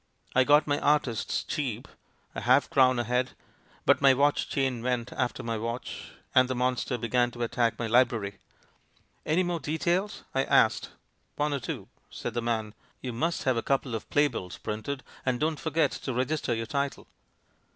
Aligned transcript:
I 0.35 0.43
got 0.45 0.65
my 0.65 0.79
'artists' 0.79 1.43
cheap— 1.43 1.87
a 2.33 2.41
half 2.41 2.71
crown 2.71 2.97
a 2.97 3.03
head, 3.03 3.33
but 3.85 4.01
my 4.01 4.15
watch 4.15 4.49
chain 4.49 4.81
went 4.81 5.13
after 5.13 5.43
my 5.43 5.59
watch, 5.59 6.13
and 6.33 6.47
the 6.49 6.55
monster 6.55 6.97
began 6.97 7.29
to 7.29 7.43
attack 7.43 7.77
my 7.77 7.85
library. 7.85 8.39
'Any 9.27 9.43
more 9.43 9.59
"details"?' 9.59 10.23
I 10.33 10.43
asked. 10.45 10.89
'One 11.35 11.53
or 11.53 11.59
two,' 11.59 11.87
said 12.09 12.33
the 12.33 12.41
man; 12.41 12.73
'you 13.01 13.13
must 13.13 13.43
have 13.43 13.57
a 13.57 13.61
couple 13.61 13.93
of 13.93 14.09
playbills 14.09 14.57
print 14.57 14.85
FRANKENSTEIN 14.85 15.05
II 15.05 15.13
5^ 15.19 15.21
ed, 15.23 15.29
and 15.29 15.39
don't 15.39 15.59
forget 15.59 15.91
to 15.91 16.13
register 16.15 16.55
your 16.55 16.65
title.' 16.65 17.05